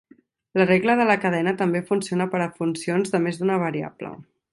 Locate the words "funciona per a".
1.89-2.47